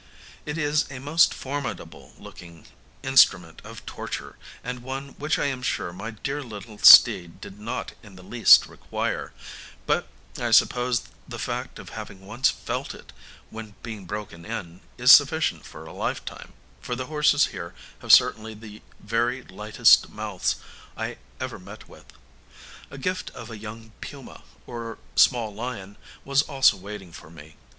[0.47, 2.65] It is a most formidable looking
[3.03, 7.91] instrument of torture, and one which I am sure my dear little steed did not
[8.01, 9.31] in the least require;
[9.85, 10.07] but
[10.39, 13.13] I suppose the fact of having once felt it,
[13.51, 18.55] when being broken in, is sufficient for a lifetime, for the horses here have certainly
[18.55, 20.55] the very lightest mouths
[20.97, 22.11] I ever met with.
[22.89, 25.95] A gift of a young puma, or small lion,
[26.25, 27.55] was also waiting for me.